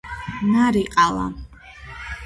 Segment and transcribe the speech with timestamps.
[0.53, 1.27] ნარიყალა